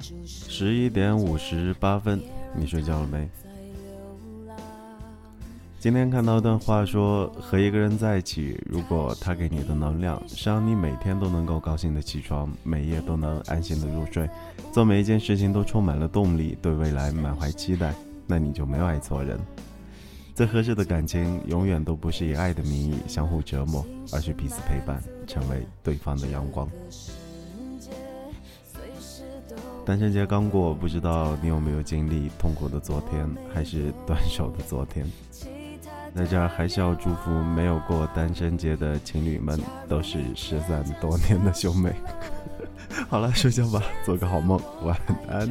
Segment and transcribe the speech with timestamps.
[0.00, 2.20] 十一点五十八分，
[2.54, 3.28] 你睡觉了没？
[5.78, 14.28] 今天看到一段话，说和一个人在一起，如果他给你的能量是让你每天都能够高兴的起床，每夜都能安心的入睡，
[14.72, 17.94] 做每一件事情都充满了动力，对未来满怀期待，
[18.26, 19.38] 那你就没有爱错人。
[20.34, 26.68] 最合适的感情，永远都不是以爱的名义相互折磨，而是彼此陪伴，成为对方的阳光。
[29.86, 35.06] 单身节刚过，不知道你有没有经历痛苦的昨天，还是 断手的昨天？
[36.12, 41.94] 在这儿还是要祝福没有过单身节的情侣们，都是失散多年的兄妹。
[43.08, 45.48] 好了，睡觉吧，做个好梦，晚安。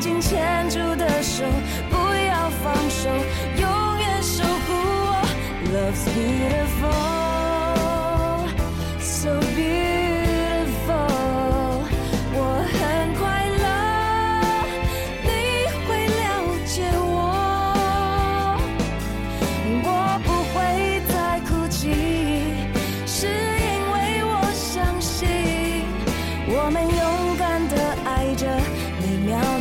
[0.00, 1.44] 紧牵住的手
[1.90, 3.10] 不要放手
[3.58, 5.22] 永远守护我
[5.74, 7.19] love's beautiful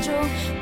[0.09, 0.58] 中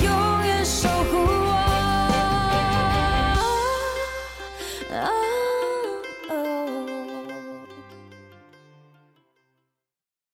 [0.00, 0.21] 永